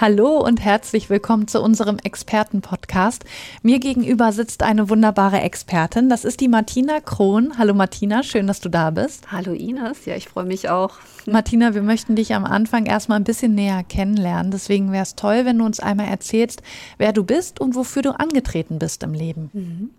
[0.00, 3.24] Hallo und herzlich willkommen zu unserem Experten-Podcast.
[3.64, 6.08] Mir gegenüber sitzt eine wunderbare Expertin.
[6.08, 7.58] Das ist die Martina Krohn.
[7.58, 9.32] Hallo Martina, schön, dass du da bist.
[9.32, 10.98] Hallo Ines, ja, ich freue mich auch.
[11.26, 14.52] Martina, wir möchten dich am Anfang erstmal ein bisschen näher kennenlernen.
[14.52, 16.62] Deswegen wäre es toll, wenn du uns einmal erzählst,
[16.98, 19.50] wer du bist und wofür du angetreten bist im Leben.
[19.52, 19.90] Mhm.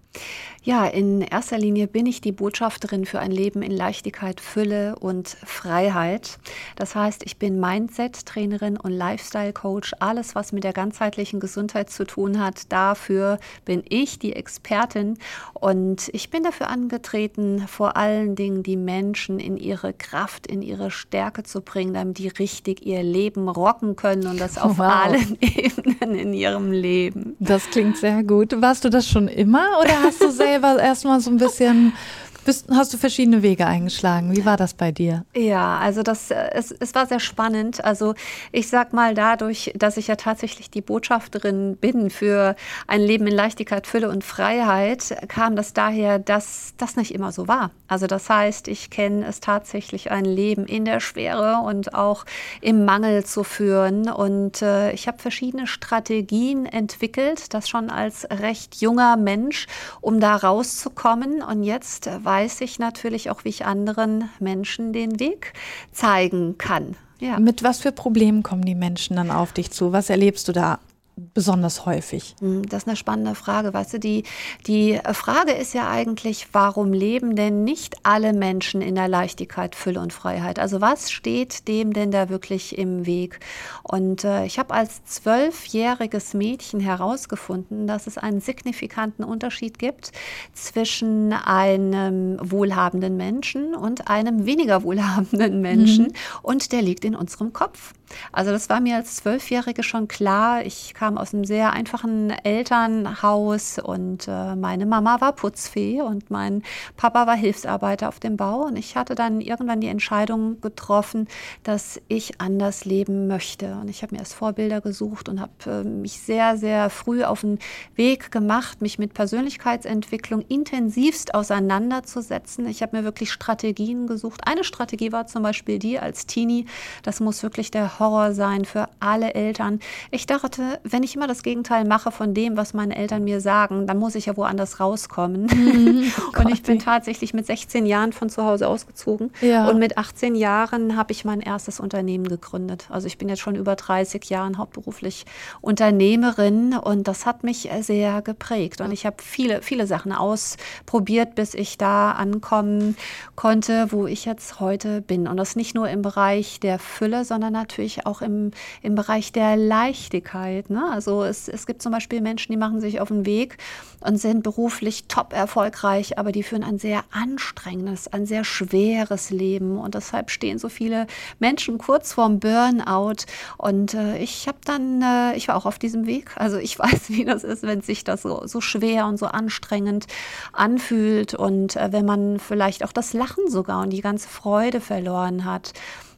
[0.62, 5.30] Ja, in erster Linie bin ich die Botschafterin für ein Leben in Leichtigkeit, Fülle und
[5.30, 6.38] Freiheit.
[6.76, 9.96] Das heißt, ich bin Mindset-Trainerin und Lifestyle-Coach.
[10.00, 15.18] Alles, was mit der ganzheitlichen Gesundheit zu tun hat, dafür bin ich die Expertin.
[15.54, 20.92] Und ich bin dafür angetreten, vor allen Dingen die Menschen in ihre Kraft, in ihre
[20.92, 25.06] Stärke zu bringen, damit die richtig ihr Leben rocken können und das auf wow.
[25.06, 27.38] allen Ebenen in ihrem Leben.
[27.40, 28.62] Das klingt sehr gut.
[28.62, 31.94] Warst du das schon immer oder hast du selber erstmal so ein bisschen
[32.42, 34.36] bist, hast du verschiedene Wege eingeschlagen.
[34.36, 35.26] Wie war das bei dir?
[35.36, 37.84] Ja, also das, äh, es, es war sehr spannend.
[37.84, 38.16] Also
[38.52, 42.56] ich sag mal, dadurch, dass ich ja tatsächlich die Botschafterin bin für
[42.88, 47.48] ein Leben in Leichtigkeit, Fülle und Freiheit, kam das daher, dass das nicht immer so
[47.48, 47.72] war.
[47.88, 52.26] Also das heißt, ich kenne es tatsächlich, ein Leben in der Schwere und auch
[52.62, 54.10] im Mangel zu führen.
[54.10, 59.68] Und äh, ich habe verschiedene Strategien entwickelt, das schon als recht junger Mensch,
[60.02, 61.42] um da rauszukommen.
[61.42, 65.54] Und jetzt weiß weiß ich natürlich auch, wie ich anderen Menschen den Weg
[65.92, 66.96] zeigen kann.
[67.20, 67.40] Ja.
[67.40, 69.94] Mit was für Problemen kommen die Menschen dann auf dich zu?
[69.94, 70.78] Was erlebst du da
[71.20, 72.36] besonders häufig?
[72.40, 73.74] Hm, das ist eine spannende Frage.
[73.74, 74.24] Weißt du, die,
[74.68, 80.00] die Frage ist ja eigentlich, warum leben denn nicht alle Menschen in der Leichtigkeit, Fülle
[80.00, 80.60] und Freiheit?
[80.60, 83.40] Also was steht dem denn da wirklich im Weg?
[83.84, 90.12] Und äh, ich habe als zwölfjähriges Mädchen herausgefunden, dass es einen signifikanten Unterschied gibt
[90.54, 96.06] zwischen einem wohlhabenden Menschen und einem weniger wohlhabenden Menschen.
[96.06, 96.14] Mhm.
[96.42, 97.94] Und der liegt in unserem Kopf.
[98.32, 100.66] Also das war mir als Zwölfjährige schon klar.
[100.66, 106.64] Ich kam aus einem sehr einfachen Elternhaus und äh, meine Mama war Putzfee und mein
[106.98, 108.64] Papa war Hilfsarbeiter auf dem Bau.
[108.64, 111.28] Und ich hatte dann irgendwann die Entscheidung getroffen,
[111.64, 113.78] dass ich anders leben möchte.
[113.82, 117.42] Und ich habe mir erst Vorbilder gesucht und habe äh, mich sehr, sehr früh auf
[117.42, 117.60] den
[117.96, 122.68] Weg gemacht, mich mit Persönlichkeitsentwicklung intensivst auseinanderzusetzen.
[122.68, 124.42] Ich habe mir wirklich Strategien gesucht.
[124.46, 126.66] Eine Strategie war zum Beispiel die als Teenie,
[127.04, 129.80] das muss wirklich der Horror sein für alle Eltern.
[130.12, 133.88] Ich dachte, wenn ich immer das Gegenteil mache von dem, was meine Eltern mir sagen,
[133.88, 135.44] dann muss ich ja woanders rauskommen.
[135.46, 139.32] Mhm, und ich bin tatsächlich mit 16 Jahren von zu Hause ausgezogen.
[139.42, 139.68] Ja.
[139.70, 142.88] Und mit 18 Jahren habe ich mein erstes Unternehmen gegründet.
[142.90, 145.26] Also ich bin jetzt schon über 30 Jahre hauptberuflich
[145.62, 148.82] Unternehmerin und das hat mich sehr geprägt.
[148.82, 152.96] Und ich habe viele, viele Sachen ausprobiert, bis ich da ankommen
[153.36, 155.28] konnte, wo ich jetzt heute bin.
[155.28, 158.52] Und das nicht nur im Bereich der Fülle, sondern natürlich natürlich auch im,
[158.82, 160.70] im Bereich der Leichtigkeit.
[160.70, 160.84] Ne?
[160.92, 163.58] Also es, es gibt zum Beispiel Menschen, die machen sich auf den Weg
[164.02, 169.78] und sind beruflich top erfolgreich, aber die führen ein sehr anstrengendes, ein sehr schweres Leben.
[169.78, 171.08] Und deshalb stehen so viele
[171.40, 173.26] Menschen kurz vorm Burnout.
[173.58, 176.32] Und äh, ich habe dann, äh, ich war auch auf diesem Weg.
[176.36, 180.08] Also ich weiß, wie das ist, wenn sich das so, so schwer und so anstrengend
[180.54, 185.46] anfühlt und äh, wenn man vielleicht auch das Lachen sogar und die ganze Freude verloren
[185.46, 185.74] hat.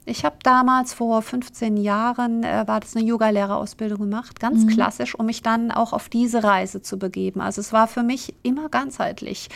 [0.05, 4.67] Ich habe damals vor 15 Jahren, äh, war das eine Yoga-Lehrerausbildung gemacht, ganz mhm.
[4.69, 7.39] klassisch, um mich dann auch auf diese Reise zu begeben.
[7.39, 9.49] Also es war für mich immer ganzheitlich,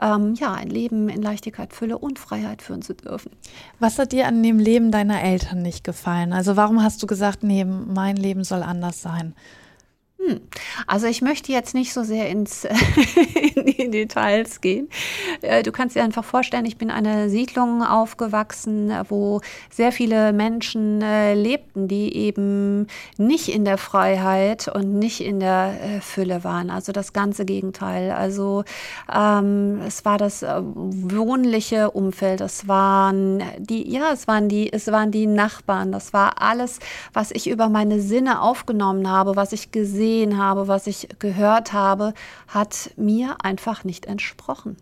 [0.00, 3.30] ähm, ja, ein Leben in Leichtigkeit, Fülle und Freiheit führen zu dürfen.
[3.78, 6.32] Was hat dir an dem Leben deiner Eltern nicht gefallen?
[6.32, 9.34] Also warum hast du gesagt, nee, mein Leben soll anders sein?
[10.26, 10.40] Hm.
[10.86, 12.64] Also ich möchte jetzt nicht so sehr ins,
[13.54, 14.90] in die Details gehen.
[15.40, 19.40] Äh, du kannst dir einfach vorstellen, ich bin in einer Siedlung aufgewachsen, wo
[19.70, 22.86] sehr viele Menschen äh, lebten, die eben
[23.16, 26.68] nicht in der Freiheit und nicht in der äh, Fülle waren.
[26.68, 28.10] Also das ganze Gegenteil.
[28.10, 28.64] Also
[29.10, 32.42] ähm, es war das wohnliche Umfeld.
[32.42, 35.92] Es waren die, ja, es waren die, es waren die Nachbarn.
[35.92, 36.78] Das war alles,
[37.14, 41.72] was ich über meine Sinne aufgenommen habe, was ich gesehen gesehen habe, was ich gehört
[41.72, 42.14] habe,
[42.48, 44.76] hat mir einfach nicht entsprochen.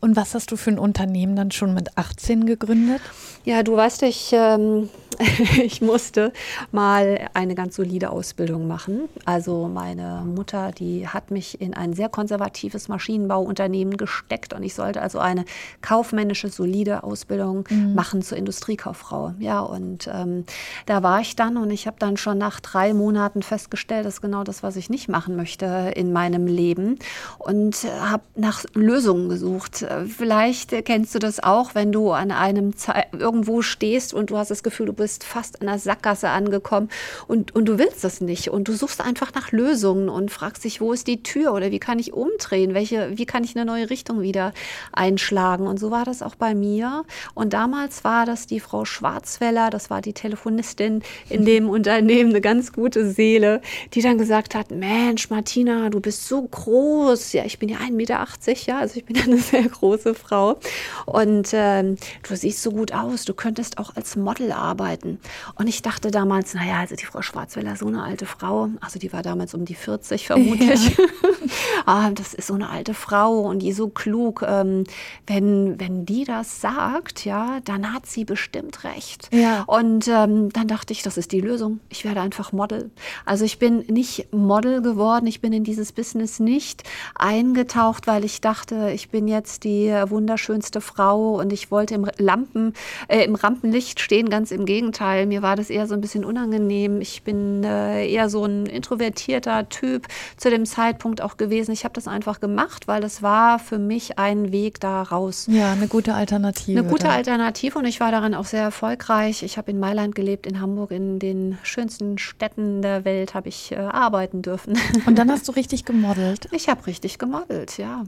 [0.00, 3.00] Und was hast du für ein Unternehmen dann schon mit 18 gegründet?
[3.44, 4.88] Ja, du weißt, ich, ähm,
[5.62, 6.32] ich musste
[6.70, 9.08] mal eine ganz solide Ausbildung machen.
[9.24, 15.02] Also meine Mutter, die hat mich in ein sehr konservatives Maschinenbauunternehmen gesteckt und ich sollte
[15.02, 15.44] also eine
[15.82, 17.94] kaufmännische, solide Ausbildung mhm.
[17.94, 19.34] machen zur Industriekauffrau.
[19.38, 20.44] Ja, und ähm,
[20.86, 24.20] da war ich dann und ich habe dann schon nach drei Monaten festgestellt, das ist
[24.20, 26.98] genau das, was ich nicht machen möchte in meinem Leben
[27.38, 29.84] und habe nach Lösungen gesucht.
[30.06, 34.50] Vielleicht kennst du das auch, wenn du an einem Ze irgendwo stehst und du hast
[34.50, 36.88] das Gefühl, du bist fast an der Sackgasse angekommen
[37.26, 38.50] und, und du willst das nicht.
[38.50, 41.78] Und du suchst einfach nach Lösungen und fragst dich, wo ist die Tür oder wie
[41.78, 44.52] kann ich umdrehen, welche, wie kann ich eine neue Richtung wieder
[44.92, 45.66] einschlagen?
[45.66, 47.04] Und so war das auch bei mir.
[47.34, 52.40] Und damals war das die Frau Schwarzweller, das war die Telefonistin in dem Unternehmen, eine
[52.40, 53.60] ganz gute Seele,
[53.94, 57.92] die dann gesagt hat, Mensch Martina, du bist so groß, ja ich bin ja 1,80
[57.92, 58.26] Meter,
[58.66, 60.58] ja, also ich bin eine sehr große Frau.
[61.06, 61.96] Und ähm,
[62.26, 64.97] du siehst so gut aus, du könntest auch als Model arbeiten.
[65.04, 69.12] Und ich dachte damals, naja, also die Frau Schwarzwälder, so eine alte Frau, also die
[69.12, 70.96] war damals um die 40 vermutlich.
[70.96, 71.04] Ja.
[71.86, 74.44] ah, das ist so eine alte Frau und die so klug.
[74.46, 74.84] Ähm,
[75.26, 79.28] wenn, wenn die das sagt, ja, dann hat sie bestimmt recht.
[79.32, 79.64] Ja.
[79.66, 81.80] Und ähm, dann dachte ich, das ist die Lösung.
[81.88, 82.90] Ich werde einfach Model.
[83.24, 86.82] Also ich bin nicht Model geworden, ich bin in dieses Business nicht
[87.14, 92.74] eingetaucht, weil ich dachte, ich bin jetzt die wunderschönste Frau und ich wollte im Lampen,
[93.08, 94.30] äh, im Rampenlicht stehen.
[94.30, 94.87] Ganz im Gegenteil,
[95.26, 97.00] mir war das eher so ein bisschen unangenehm.
[97.00, 100.06] Ich bin äh, eher so ein introvertierter Typ
[100.36, 101.72] zu dem Zeitpunkt auch gewesen.
[101.72, 105.46] Ich habe das einfach gemacht, weil es war für mich ein Weg da raus.
[105.50, 106.78] Ja, eine gute Alternative.
[106.78, 107.12] Eine gute dann.
[107.12, 109.42] Alternative und ich war darin auch sehr erfolgreich.
[109.42, 113.72] Ich habe in Mailand gelebt, in Hamburg, in den schönsten Städten der Welt habe ich
[113.72, 114.78] äh, arbeiten dürfen.
[115.06, 116.48] Und dann hast du richtig gemodelt?
[116.52, 118.04] Ich habe richtig gemodelt, ja.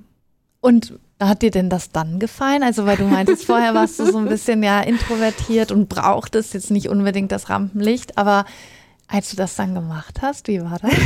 [0.61, 2.63] Und hat dir denn das dann gefallen?
[2.63, 6.71] Also, weil du meintest, vorher warst du so ein bisschen ja introvertiert und brauchtest jetzt
[6.71, 8.45] nicht unbedingt das Rampenlicht, aber
[9.11, 10.93] als du das dann gemacht hast, wie war das?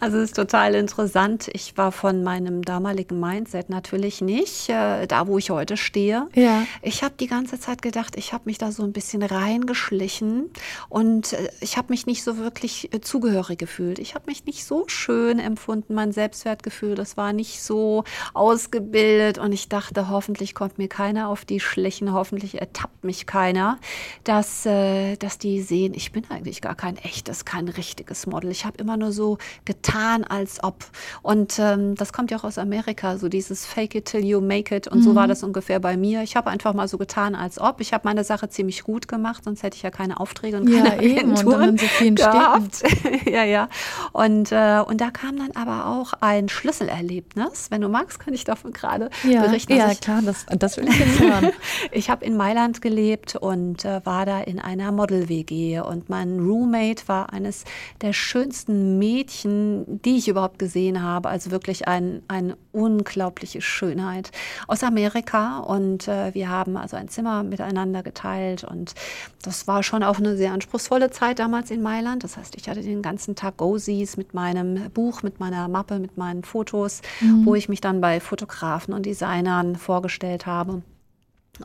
[0.00, 1.48] Also es ist total interessant.
[1.52, 6.26] Ich war von meinem damaligen Mindset natürlich nicht äh, da, wo ich heute stehe.
[6.34, 6.64] Ja.
[6.80, 10.50] Ich habe die ganze Zeit gedacht, ich habe mich da so ein bisschen reingeschlichen
[10.88, 14.00] und äh, ich habe mich nicht so wirklich äh, zugehörig gefühlt.
[14.00, 18.02] Ich habe mich nicht so schön empfunden, mein Selbstwertgefühl, das war nicht so
[18.34, 23.78] ausgebildet und ich dachte, hoffentlich kommt mir keiner auf die Schlichen, hoffentlich ertappt mich keiner,
[24.24, 28.50] dass, äh, dass die sehen, ich bin eigentlich gar kein echtes, kein richtiges Model.
[28.50, 30.84] Ich habe immer nur so getan, als ob.
[31.22, 34.74] Und ähm, das kommt ja auch aus Amerika, so dieses Fake it till you make
[34.74, 34.88] it.
[34.88, 35.02] Und mhm.
[35.02, 36.22] so war das ungefähr bei mir.
[36.22, 37.80] Ich habe einfach mal so getan, als ob.
[37.80, 40.88] Ich habe meine Sache ziemlich gut gemacht, sonst hätte ich ja keine Aufträge und keine
[40.88, 42.82] ja, Agenturen und so vielen gehabt.
[43.26, 43.68] ja, ja.
[44.12, 47.70] Und, äh, und da kam dann aber auch ein Schlüsselerlebnis.
[47.70, 49.74] Wenn du magst, kann ich davon gerade ja, berichten.
[49.74, 51.50] Ja, klar, das, das will ich jetzt hören.
[51.90, 56.91] ich habe in Mailand gelebt und äh, war da in einer Model-WG und mein Roommate
[56.92, 57.64] Kate war eines
[58.00, 61.28] der schönsten Mädchen, die ich überhaupt gesehen habe.
[61.28, 64.30] Also wirklich ein, eine unglaubliche Schönheit
[64.68, 65.60] aus Amerika.
[65.60, 68.64] Und äh, wir haben also ein Zimmer miteinander geteilt.
[68.64, 68.94] Und
[69.42, 72.24] das war schon auch eine sehr anspruchsvolle Zeit damals in Mailand.
[72.24, 76.16] Das heißt, ich hatte den ganzen Tag Go-Sees mit meinem Buch, mit meiner Mappe, mit
[76.16, 77.46] meinen Fotos, mhm.
[77.46, 80.82] wo ich mich dann bei Fotografen und Designern vorgestellt habe.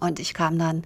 [0.02, 0.84] Und ich kam dann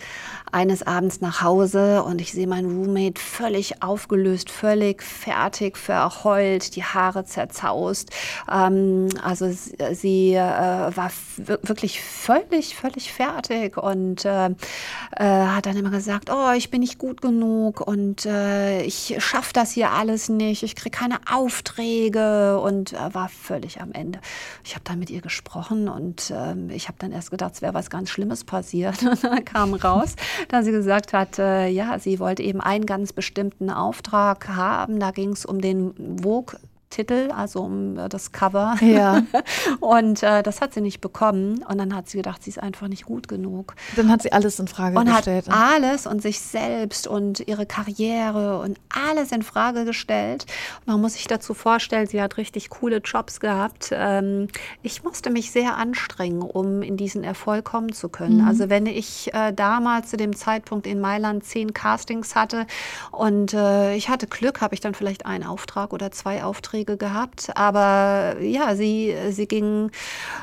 [0.52, 6.84] eines Abends nach Hause und ich sehe meinen Roommate völlig aufgelöst, völlig fertig, verheult, die
[6.84, 8.12] Haare zerzaust.
[8.48, 9.50] Ähm, also
[9.94, 16.52] sie äh, war wirklich völlig, völlig fertig und äh, äh, hat dann immer gesagt, oh,
[16.56, 20.96] ich bin nicht gut genug und äh, ich schaffe das hier alles nicht, ich kriege
[20.96, 24.20] keine Aufträge und äh, war völlig am Ende.
[24.64, 27.74] Ich habe dann mit ihr gesprochen und ähm, ich habe dann erst gedacht, es wäre
[27.74, 28.91] was ganz Schlimmes passiert
[29.46, 30.16] kam raus,
[30.50, 35.00] da sie gesagt hat, äh, ja, sie wollte eben einen ganz bestimmten Auftrag haben.
[35.00, 36.60] Da ging es um den Vogue
[36.92, 38.76] Titel, also um äh, das Cover.
[38.82, 39.24] Ja.
[39.80, 41.64] und äh, das hat sie nicht bekommen.
[41.68, 43.74] Und dann hat sie gedacht, sie ist einfach nicht gut genug.
[43.96, 45.50] Dann hat sie alles in Frage und gestellt.
[45.50, 50.46] Hat alles und sich selbst und ihre Karriere und alles in Frage gestellt.
[50.86, 53.90] Man muss sich dazu vorstellen, sie hat richtig coole Jobs gehabt.
[53.92, 54.48] Ähm,
[54.84, 58.42] ich musste mich sehr anstrengen, um in diesen Erfolg kommen zu können.
[58.42, 58.48] Mhm.
[58.48, 62.68] Also wenn ich äh, damals zu dem Zeitpunkt in Mailand zehn Castings hatte
[63.12, 66.98] und äh, ich hatte Glück, habe ich dann vielleicht einen Auftrag oder zwei Aufträge Zwölfjährige
[66.98, 69.92] gehabt, aber ja, sie, sie ging,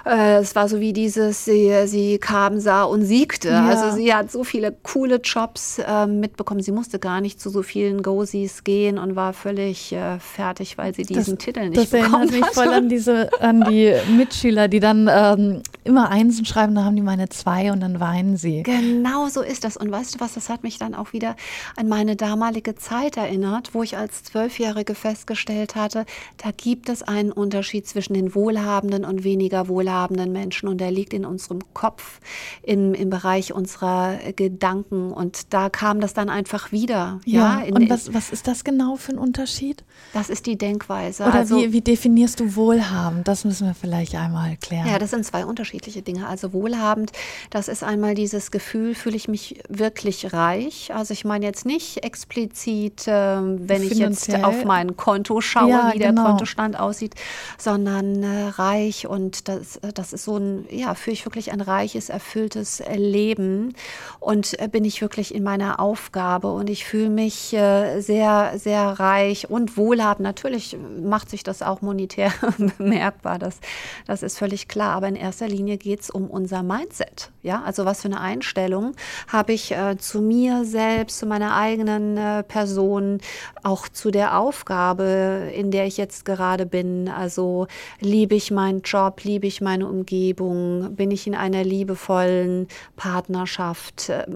[0.05, 3.49] äh, es war so wie dieses, sie, sie kam, sah und siegte.
[3.49, 3.67] Ja.
[3.67, 6.61] Also sie hat so viele coole Jobs äh, mitbekommen.
[6.61, 10.95] Sie musste gar nicht zu so vielen Gosis gehen und war völlig äh, fertig, weil
[10.95, 12.29] sie diesen das, Titel nicht bekommen hat.
[12.29, 16.75] Das erinnert mich voll an diese, an die Mitschüler, die dann ähm, immer Einsen schreiben,
[16.75, 18.63] da haben die meine zwei und dann weinen sie.
[18.63, 19.77] Genau so ist das.
[19.77, 21.37] Und weißt du was, das hat mich dann auch wieder
[21.77, 26.05] an meine damalige Zeit erinnert, wo ich als Zwölfjährige festgestellt hatte,
[26.37, 31.13] da gibt es einen Unterschied zwischen den wohlhabenden und weniger wohlhabenden Menschen und der liegt
[31.13, 32.21] in unserem Kopf,
[32.63, 37.21] im, im Bereich unserer Gedanken und da kam das dann einfach wieder.
[37.25, 39.85] Ja, ja in, und was, was ist das genau für ein Unterschied?
[40.13, 41.25] Das ist die Denkweise.
[41.25, 43.27] Oder also, wie, wie definierst du wohlhabend?
[43.27, 44.87] Das müssen wir vielleicht einmal klären.
[44.89, 46.27] Ja, das sind zwei unterschiedliche Dinge.
[46.27, 47.13] Also wohlhabend,
[47.51, 50.93] das ist einmal dieses Gefühl, fühle ich mich wirklich reich.
[50.95, 55.91] Also ich meine jetzt nicht explizit, äh, wenn ich jetzt auf mein Konto schaue, ja,
[55.95, 56.31] wie der genau.
[56.31, 57.15] Kontostand aussieht,
[57.59, 62.09] sondern äh, reich und das, das ist so ein, ja, führe ich wirklich ein reiches,
[62.09, 63.75] erfülltes Leben
[64.21, 68.83] und äh, bin ich wirklich in meiner Aufgabe und ich fühle mich äh, sehr, sehr
[69.01, 70.25] reich und wohlhabend.
[70.25, 72.33] Natürlich macht sich das auch monetär
[72.79, 73.59] bemerkbar, das,
[74.07, 77.31] das ist völlig klar, aber in erster Linie geht es um unser Mindset.
[77.43, 78.95] Ja, also was für eine Einstellung
[79.29, 83.21] habe ich äh, zu mir selbst, zu meiner eigenen äh, Person,
[83.63, 87.09] auch zu der Aufgabe, in der ich jetzt gerade bin.
[87.09, 87.67] Also
[88.01, 94.27] liebe ich meinen Job, liebe ich meine Umgebung, bin ich in einer liebevollen Partnerschaft, äh,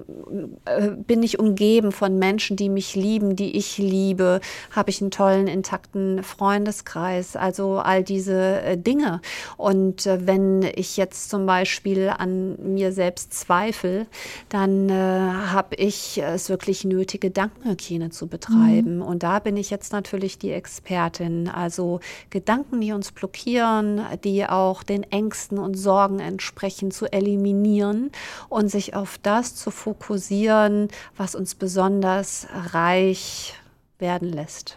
[0.65, 5.11] äh, bin ich umgeben von Menschen, die mich lieben, die ich liebe, habe ich einen
[5.11, 9.21] tollen, intakten Freundeskreis, also all diese äh, Dinge.
[9.57, 14.07] Und wenn ich jetzt zum Beispiel an mir selbst zweifle,
[14.49, 18.97] dann äh, habe ich es wirklich nötig, Gedankenhygiene zu betreiben.
[18.97, 19.03] Mhm.
[19.03, 21.49] Und da bin ich jetzt natürlich die Expertin.
[21.63, 22.01] Also
[22.31, 28.11] Gedanken, die uns blockieren, die auch den Ängsten und Sorgen entsprechen, zu eliminieren
[28.49, 33.55] und sich auf das zu fokussieren, was uns besonders reich
[33.99, 34.77] werden lässt.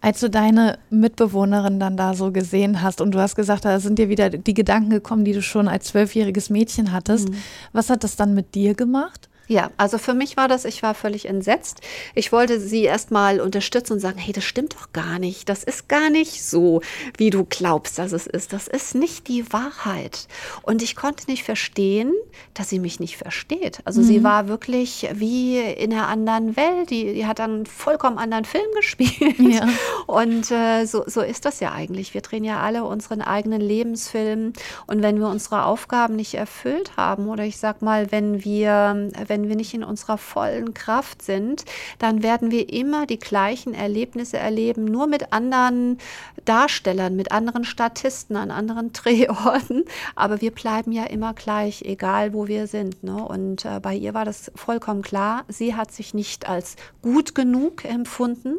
[0.00, 3.98] Als du deine Mitbewohnerin dann da so gesehen hast und du hast gesagt, da sind
[3.98, 7.36] dir wieder die Gedanken gekommen, die du schon als zwölfjähriges Mädchen hattest, mhm.
[7.72, 9.27] was hat das dann mit dir gemacht?
[9.48, 11.80] Ja, also für mich war das, ich war völlig entsetzt.
[12.14, 15.48] Ich wollte sie erstmal unterstützen und sagen, hey, das stimmt doch gar nicht.
[15.48, 16.82] Das ist gar nicht so,
[17.16, 18.52] wie du glaubst, dass es ist.
[18.52, 20.28] Das ist nicht die Wahrheit.
[20.62, 22.12] Und ich konnte nicht verstehen,
[22.52, 23.80] dass sie mich nicht versteht.
[23.84, 24.04] Also mhm.
[24.04, 26.90] sie war wirklich wie in einer anderen Welt.
[26.90, 29.38] Die, die hat einen vollkommen anderen Film gespielt.
[29.38, 29.66] Ja.
[30.06, 32.12] Und äh, so, so ist das ja eigentlich.
[32.12, 34.52] Wir drehen ja alle unseren eigenen Lebensfilm.
[34.86, 39.37] Und wenn wir unsere Aufgaben nicht erfüllt haben oder ich sag mal, wenn wir, wenn
[39.38, 41.64] wenn wir nicht in unserer vollen Kraft sind,
[41.98, 45.98] dann werden wir immer die gleichen Erlebnisse erleben, nur mit anderen
[46.44, 49.84] Darstellern, mit anderen Statisten an anderen Drehorten.
[50.16, 53.02] Aber wir bleiben ja immer gleich, egal wo wir sind.
[53.04, 53.24] Ne?
[53.24, 55.44] Und äh, bei ihr war das vollkommen klar.
[55.48, 58.56] Sie hat sich nicht als gut genug empfunden.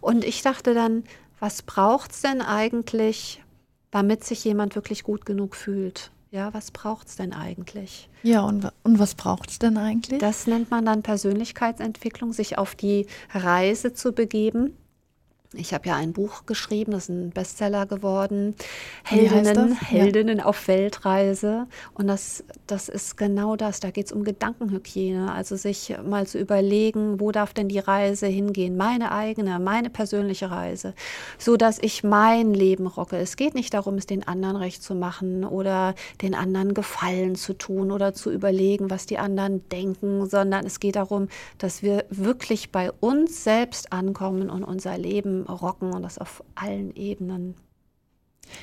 [0.00, 1.04] Und ich dachte dann,
[1.40, 3.42] was braucht es denn eigentlich,
[3.90, 6.10] damit sich jemand wirklich gut genug fühlt?
[6.30, 8.08] Ja, was braucht es denn eigentlich?
[8.22, 10.20] Ja, und, und was braucht es denn eigentlich?
[10.20, 14.76] Das nennt man dann Persönlichkeitsentwicklung, sich auf die Reise zu begeben
[15.54, 18.54] ich habe ja ein Buch geschrieben, das ist ein Bestseller geworden.
[19.02, 20.44] Heldinnen, Heldinnen ja.
[20.44, 21.66] auf Weltreise.
[21.94, 23.80] Und das, das ist genau das.
[23.80, 25.32] Da geht es um Gedankenhygiene.
[25.32, 28.76] Also sich mal zu überlegen, wo darf denn die Reise hingehen?
[28.76, 30.92] Meine eigene, meine persönliche Reise.
[31.38, 33.16] So dass ich mein Leben rocke.
[33.16, 37.54] Es geht nicht darum, es den anderen recht zu machen oder den anderen Gefallen zu
[37.54, 42.70] tun oder zu überlegen, was die anderen denken, sondern es geht darum, dass wir wirklich
[42.70, 47.54] bei uns selbst ankommen und unser Leben rocken und das auf allen Ebenen.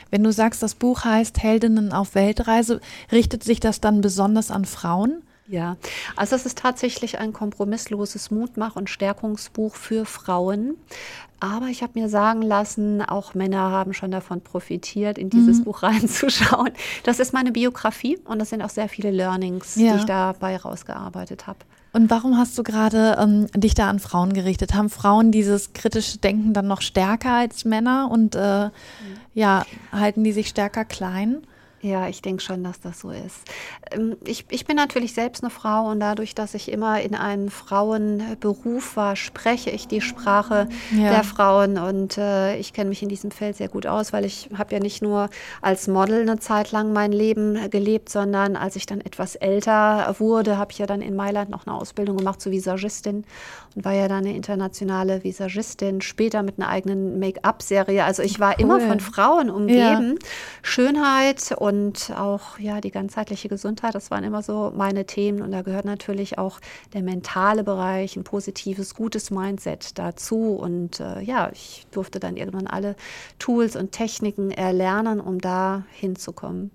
[0.10, 4.66] Wenn du sagst, das Buch heißt Heldinnen auf Weltreise, richtet sich das dann besonders an
[4.66, 5.22] Frauen?
[5.48, 5.78] Ja,
[6.16, 10.76] also es ist tatsächlich ein kompromissloses Mutmach- und Stärkungsbuch für Frauen.
[11.40, 15.66] Aber ich habe mir sagen lassen, auch Männer haben schon davon profitiert, in dieses mhm.
[15.66, 16.72] Buch reinzuschauen.
[17.04, 19.94] Das ist meine Biografie und das sind auch sehr viele Learnings, ja.
[19.94, 21.60] die ich dabei rausgearbeitet habe.
[21.96, 24.74] Und warum hast du gerade ähm, dich da an Frauen gerichtet?
[24.74, 28.72] Haben Frauen dieses kritische Denken dann noch stärker als Männer und äh, mhm.
[29.34, 31.48] ja, halten die sich stärker klein?
[31.86, 33.38] Ja, ich denke schon, dass das so ist.
[33.92, 37.50] Ähm, ich, ich bin natürlich selbst eine Frau und dadurch, dass ich immer in einem
[37.50, 41.12] Frauenberuf war, spreche ich die Sprache ja.
[41.12, 44.50] der Frauen und äh, ich kenne mich in diesem Feld sehr gut aus, weil ich
[44.58, 45.30] habe ja nicht nur
[45.62, 50.58] als Model eine Zeit lang mein Leben gelebt, sondern als ich dann etwas älter wurde,
[50.58, 53.26] habe ich ja dann in Mailand noch eine Ausbildung gemacht zur Visagistin
[53.76, 58.04] und war ja dann eine internationale Visagistin, später mit einer eigenen Make-up-Serie.
[58.06, 58.62] Also ich war cool.
[58.62, 60.18] immer von Frauen umgeben.
[60.20, 60.28] Ja.
[60.68, 65.44] Schönheit und auch ja die ganzheitliche Gesundheit, das waren immer so meine Themen.
[65.44, 66.60] Und da gehört natürlich auch
[66.94, 70.56] der mentale Bereich, ein positives, gutes Mindset dazu.
[70.56, 72.96] Und äh, ja, ich durfte dann irgendwann alle
[73.38, 76.72] Tools und Techniken erlernen, um da hinzukommen.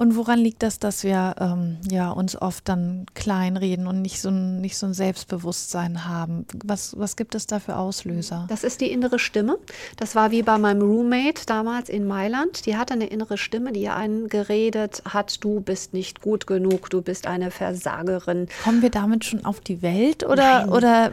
[0.00, 4.30] Und woran liegt das, dass wir ähm, ja, uns oft dann kleinreden und nicht so,
[4.30, 6.46] ein, nicht so ein Selbstbewusstsein haben?
[6.64, 8.46] Was, was gibt es da für Auslöser?
[8.48, 9.58] Das ist die innere Stimme.
[9.98, 12.64] Das war wie bei meinem Roommate damals in Mailand.
[12.64, 17.02] Die hatte eine innere Stimme, die einen geredet hat, du bist nicht gut genug, du
[17.02, 18.48] bist eine Versagerin.
[18.64, 21.12] Kommen wir damit schon auf die Welt oder, oder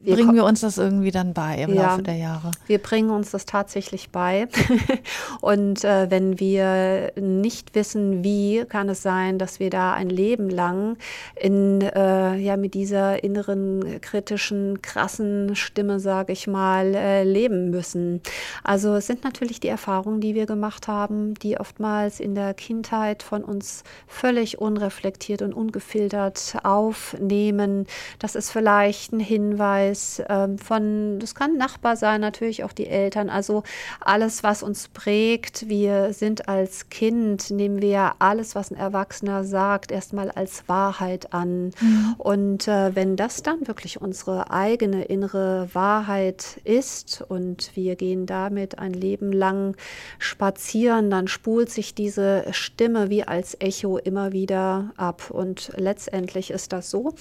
[0.00, 2.52] wir bringen wir uns das irgendwie dann bei im ja, Laufe der Jahre?
[2.68, 4.46] Wir bringen uns das tatsächlich bei.
[5.40, 10.50] und äh, wenn wir nicht wissen, wie, kann es sein, dass wir da ein Leben
[10.50, 10.98] lang
[11.34, 18.20] in, äh, ja, mit dieser inneren, kritischen, krassen Stimme, sage ich mal, äh, leben müssen.
[18.62, 23.24] Also es sind natürlich die Erfahrungen, die wir gemacht haben, die oftmals in der Kindheit
[23.24, 27.86] von uns völlig unreflektiert und ungefiltert aufnehmen.
[28.20, 32.86] Das ist vielleicht ein Hinweis, Hinweis ähm, von, das kann Nachbar sein, natürlich auch die
[32.86, 33.30] Eltern.
[33.30, 33.62] Also
[34.00, 35.68] alles, was uns prägt.
[35.68, 41.70] Wir sind als Kind, nehmen wir alles, was ein Erwachsener sagt, erstmal als Wahrheit an.
[41.80, 42.14] Mhm.
[42.18, 48.78] Und äh, wenn das dann wirklich unsere eigene innere Wahrheit ist und wir gehen damit
[48.78, 49.76] ein Leben lang
[50.18, 55.30] spazieren, dann spult sich diese Stimme wie als Echo immer wieder ab.
[55.30, 57.14] Und letztendlich ist das so,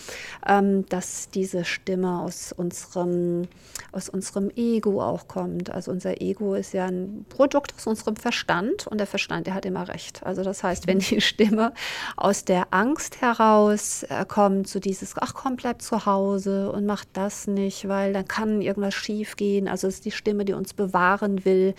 [0.46, 3.48] ähm, dass diese Stimme aus unserem,
[3.92, 5.70] aus unserem Ego auch kommt.
[5.70, 9.66] Also unser Ego ist ja ein Produkt aus unserem Verstand und der Verstand, der hat
[9.66, 10.22] immer recht.
[10.24, 11.74] Also das heißt, wenn die Stimme
[12.16, 17.06] aus der Angst heraus äh, kommt, so dieses, ach komm, bleib zu Hause und mach
[17.14, 19.68] das nicht, weil dann kann irgendwas schief gehen.
[19.68, 21.76] Also es ist die Stimme, die uns bewahren will,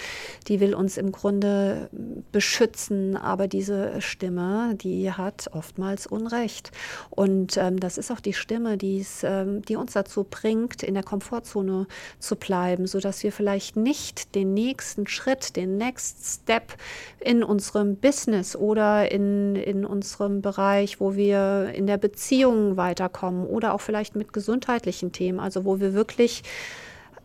[0.46, 1.90] die will uns im Grunde
[2.32, 6.70] beschützen, aber diese Stimme, die hat oftmals Unrecht.
[7.10, 11.02] Und ähm, das ist auch die Stimme, ähm, die uns dazu bringt, Punkt in der
[11.02, 11.86] Komfortzone
[12.18, 16.74] zu bleiben, sodass wir vielleicht nicht den nächsten Schritt, den Next Step
[17.20, 23.72] in unserem Business oder in, in unserem Bereich, wo wir in der Beziehung weiterkommen oder
[23.72, 26.42] auch vielleicht mit gesundheitlichen Themen, also wo wir wirklich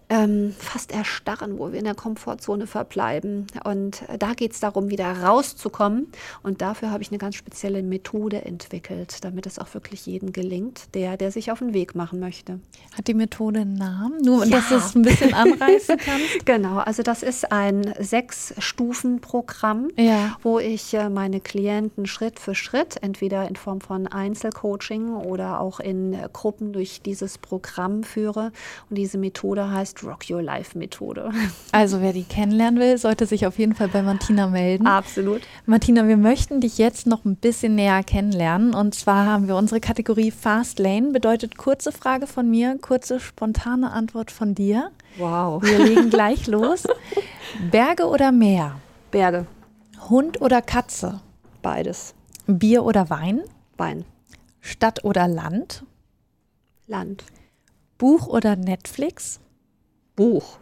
[0.09, 3.47] ähm, fast erstarren, wo wir in der Komfortzone verbleiben.
[3.63, 6.07] Und äh, da geht es darum, wieder rauszukommen.
[6.41, 10.93] Und dafür habe ich eine ganz spezielle Methode entwickelt, damit es auch wirklich jedem gelingt,
[10.93, 12.59] der, der sich auf den Weg machen möchte.
[12.95, 14.21] Hat die Methode einen Namen?
[14.21, 14.57] Nur, ja.
[14.57, 16.23] dass du es ein bisschen anreißen kannst?
[16.45, 20.37] genau, also das ist ein Sechs-Stufen-Programm, ja.
[20.43, 25.79] wo ich äh, meine Klienten Schritt für Schritt, entweder in Form von Einzelcoaching oder auch
[25.79, 28.51] in äh, Gruppen durch dieses Programm führe.
[28.89, 31.31] Und diese Methode heißt Rock Your Life Methode.
[31.71, 34.85] Also wer die kennenlernen will, sollte sich auf jeden Fall bei Martina melden.
[34.85, 35.41] Absolut.
[35.65, 38.73] Martina, wir möchten dich jetzt noch ein bisschen näher kennenlernen.
[38.73, 43.91] Und zwar haben wir unsere Kategorie Fast Lane, bedeutet kurze Frage von mir, kurze spontane
[43.91, 44.91] Antwort von dir.
[45.17, 45.63] Wow.
[45.63, 46.83] Wir legen gleich los.
[47.71, 48.79] Berge oder Meer?
[49.11, 49.47] Berge.
[50.09, 51.21] Hund oder Katze?
[51.61, 52.13] Beides.
[52.45, 53.41] Bier oder Wein?
[53.77, 54.05] Wein.
[54.61, 55.83] Stadt oder Land?
[56.87, 57.23] Land.
[57.97, 59.39] Buch oder Netflix?
[60.15, 60.57] Buch.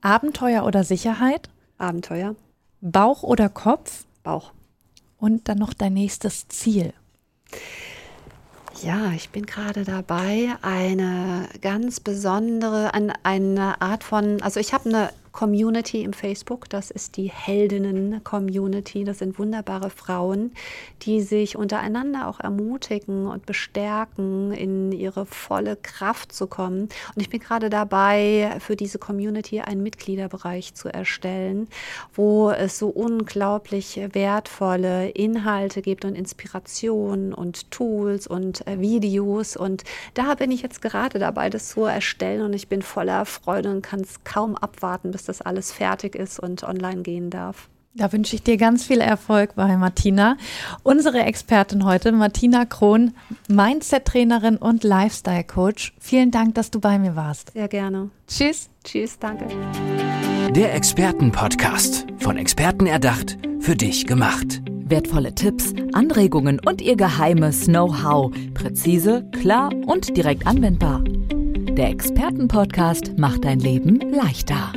[0.00, 1.48] Abenteuer oder Sicherheit?
[1.78, 2.34] Abenteuer.
[2.80, 4.04] Bauch oder Kopf?
[4.22, 4.52] Bauch.
[5.18, 6.92] Und dann noch dein nächstes Ziel.
[8.82, 15.10] Ja, ich bin gerade dabei, eine ganz besondere, eine Art von, also ich habe eine
[15.34, 16.70] Community im Facebook.
[16.70, 19.02] Das ist die Heldinnen-Community.
[19.02, 20.52] Das sind wunderbare Frauen,
[21.02, 26.82] die sich untereinander auch ermutigen und bestärken, in ihre volle Kraft zu kommen.
[27.14, 31.66] Und ich bin gerade dabei, für diese Community einen Mitgliederbereich zu erstellen,
[32.14, 39.56] wo es so unglaublich wertvolle Inhalte gibt und Inspirationen und Tools und äh, Videos.
[39.56, 39.82] Und
[40.14, 42.42] da bin ich jetzt gerade dabei, das zu erstellen.
[42.42, 46.38] Und ich bin voller Freude und kann es kaum abwarten, bis das alles fertig ist
[46.38, 47.68] und online gehen darf.
[47.94, 50.36] Da wünsche ich dir ganz viel Erfolg bei Martina.
[50.82, 53.14] Unsere Expertin heute, Martina Krohn,
[53.48, 55.94] Mindset-Trainerin und Lifestyle-Coach.
[56.00, 57.52] Vielen Dank, dass du bei mir warst.
[57.52, 58.10] Sehr gerne.
[58.26, 58.68] Tschüss.
[58.82, 59.46] Tschüss, danke.
[60.50, 62.06] Der Experten-Podcast.
[62.18, 64.60] Von Experten erdacht, für dich gemacht.
[64.86, 68.34] wertvolle Tipps, Anregungen und ihr geheimes Know-how.
[68.52, 71.02] Präzise, klar und direkt anwendbar.
[71.76, 74.72] Der Expertenpodcast macht dein Leben leichter.